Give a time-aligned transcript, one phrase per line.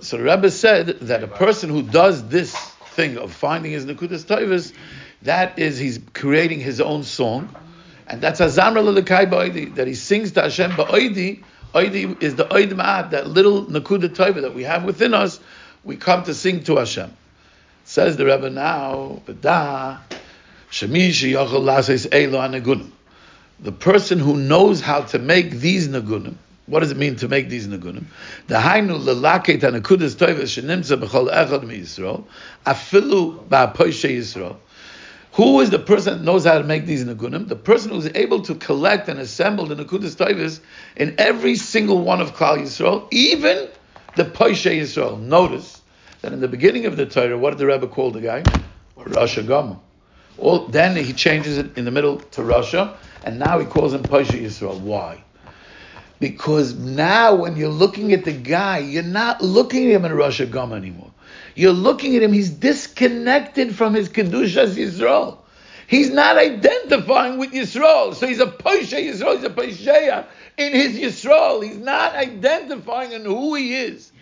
[0.00, 2.54] So the Rebbe said that a person who does this
[2.90, 4.72] thing of finding his Nakudas Taivas,
[5.22, 7.54] that is, he's creating his own song,
[8.06, 11.42] and that's Azamra Lelekai Ba'idi, that he sings to Hashem Ba'idi.
[11.74, 15.40] Oidi is the Oid Ma'at, that little Nakuda Taiva that we have within us,
[15.84, 17.14] we come to sing to Hashem.
[17.84, 19.22] Says the Rebbe now,
[23.60, 26.34] The person who knows how to make these Nagunim,
[26.66, 28.06] what does it mean to make these nagunim?
[28.48, 32.24] The hainu lelaket anakudas toivas shenimza b'chol echad Yisrael,
[32.64, 34.56] afilu ba'apoishe Yisrael.
[35.34, 37.46] Who is the person that knows how to make these nagunim?
[37.46, 40.60] The person who is able to collect and assemble the nakudas toivas
[40.96, 43.68] in every single one of Klal Yisrael, even
[44.16, 45.20] the poishe Yisrael.
[45.20, 45.82] Notice
[46.22, 48.42] that in the beginning of the Torah, what did the Rebbe call the guy?
[48.96, 49.78] Rasha Gama.
[50.38, 54.02] All, then he changes it in the middle to rasha, and now he calls him
[54.02, 54.80] Poishe Yisrael.
[54.80, 55.22] Why?
[56.18, 60.50] Because now when you're looking at the guy, you're not looking at him in rasha
[60.50, 61.10] Gum anymore.
[61.54, 65.38] You're looking at him, he's disconnected from his Kedushas Yisrael.
[65.86, 68.14] He's not identifying with Yisrael.
[68.14, 71.62] So he's a Poshe Yisrael, he's a Posheya in his Yisrael.
[71.62, 74.12] He's not identifying in who he is.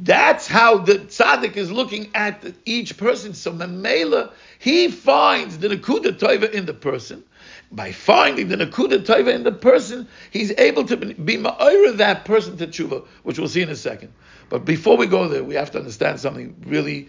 [0.00, 3.34] That's how the tzaddik is looking at each person.
[3.34, 7.24] So Memela, he finds the Nakuda Toiva in the person
[7.70, 12.56] by finding the Nakuda Taiva in the person, he's able to be Ma'ira that person
[12.58, 14.12] to tshuva, which we'll see in a second.
[14.48, 17.08] But before we go there, we have to understand something really.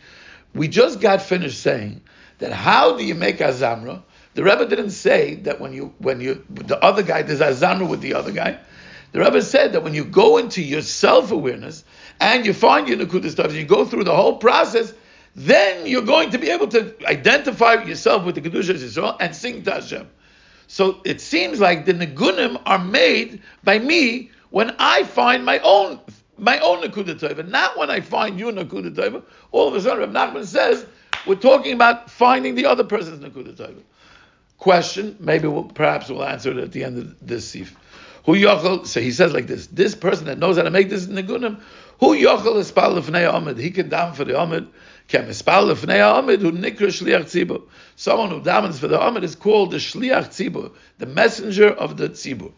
[0.54, 2.02] We just got finished saying
[2.40, 4.04] that how do you make Azamra?
[4.34, 8.02] The Rebbe didn't say that when you when you the other guy there's Azamra with
[8.02, 8.60] the other guy.
[9.12, 11.84] The Rebbe said that when you go into your self awareness
[12.20, 14.94] and you find your Nakuda stuff, you go through the whole process,
[15.36, 19.64] then you're going to be able to identify yourself with the Kedusha Yisrael and sing
[19.64, 20.10] to Hashem.
[20.68, 26.00] So it seems like the nigunim are made by me when I find my own
[26.38, 29.24] my own nakuda tova, not when I find your nakuda tova.
[29.52, 30.86] All of a sudden, Reb Nachman says
[31.26, 33.82] we're talking about finding the other person's nakuda tova.
[34.58, 37.76] Question, maybe we'll, perhaps we'll answer it at the end of this sif.
[38.26, 38.86] Who yochel?
[38.86, 41.62] So he says like this: This person that knows how to make this nigunim,
[42.00, 44.68] who yochel espal lefnei amid, he can down for the amid
[45.08, 47.64] Kem espal lefnei amid who nikra shliach tzibur.
[48.00, 52.08] Someone who davens for the Amid is called the Shliach Tzibur, the messenger of the
[52.08, 52.54] Tzibur.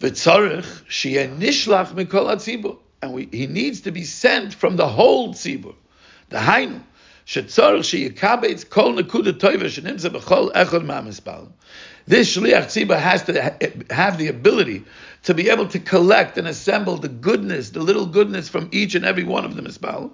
[0.00, 5.34] V'tzarech sheyeh nishlach mikol tzibur, and we, he needs to be sent from the whole
[5.34, 5.74] Tzibur.
[6.30, 6.82] The Hainu.
[12.04, 13.56] This Shliach Tzibur has to
[13.90, 14.84] have the ability
[15.22, 19.04] to be able to collect and assemble the goodness, the little goodness from each and
[19.04, 20.10] every one of them mispal.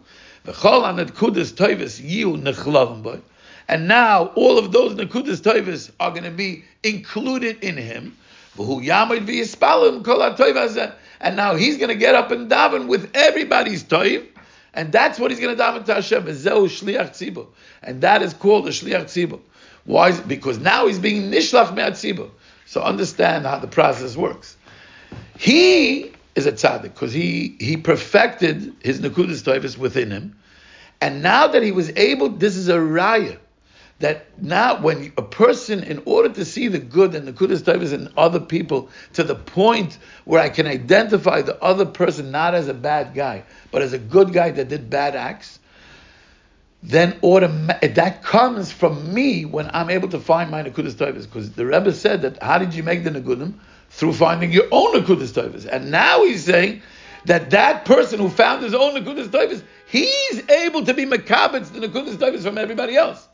[3.68, 8.16] And now all of those nekudas toivas are going to be included in him.
[11.20, 14.26] And now he's going to get up and daven with everybody's toiv.
[14.74, 16.26] And that's what he's going to daven to Hashem.
[17.82, 19.40] And that is called the shliach tzibur.
[19.84, 20.12] Why?
[20.20, 22.30] Because now he's being nishlach me'at tzibur.
[22.66, 24.56] So understand how the process works.
[25.38, 30.38] He is a tzaddik because he he perfected his nekudas toivus within him,
[31.00, 33.38] and now that he was able, this is a raya
[34.00, 37.92] that now when a person, in order to see the good and the kudas toivus
[37.92, 42.68] in other people, to the point where I can identify the other person not as
[42.68, 45.58] a bad guy, but as a good guy that did bad acts,
[46.82, 51.24] then automa- that comes from me when I'm able to find my nekudas toivus.
[51.24, 53.54] Because the Rebbe said that how did you make the nekudim?
[53.90, 55.66] through finding your own Nakudas Toivas.
[55.66, 56.82] And now he's saying
[57.24, 61.80] that that person who found his own Nakudas Toivas, he's able to be Makabitz the
[61.86, 63.27] Nakudas Toivas from everybody else.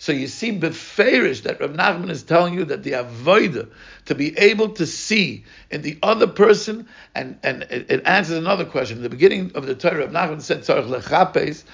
[0.00, 3.68] So you see beferish that Rav Nachman is telling you that the avoida
[4.06, 8.64] to be able to see in the other person, and, and it, it answers another
[8.64, 8.96] question.
[8.96, 11.64] In the beginning of the Torah, Rav Nachman said, lechapes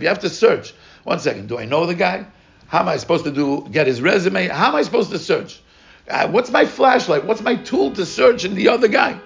[0.00, 0.72] You have to search.
[1.04, 2.24] One second, do I know the guy?
[2.68, 4.48] How am I supposed to do get his resume?
[4.48, 5.60] How am I supposed to search?
[6.08, 7.26] Uh, what's my flashlight?
[7.26, 9.20] What's my tool to search in the other guy?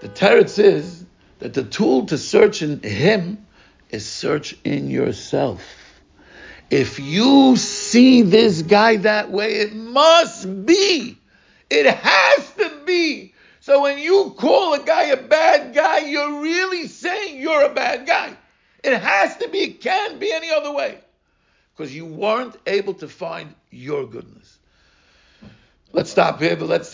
[0.00, 1.04] The teretz is
[1.40, 3.44] that the tool to search in him
[3.90, 5.60] is search in yourself.
[6.70, 11.18] If you see this guy that way, it must be.
[11.70, 13.32] It has to be.
[13.60, 18.06] So when you call a guy a bad guy, you're really saying you're a bad
[18.06, 18.36] guy.
[18.84, 19.58] It has to be.
[19.58, 20.98] It can't be any other way.
[21.74, 24.58] Because you weren't able to find your goodness.
[25.92, 26.86] Let's stop here, but let's